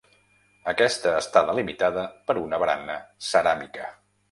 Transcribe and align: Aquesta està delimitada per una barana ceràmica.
Aquesta 0.71 1.11
està 1.17 1.43
delimitada 1.51 2.07
per 2.31 2.39
una 2.47 2.61
barana 2.65 2.99
ceràmica. 3.31 3.95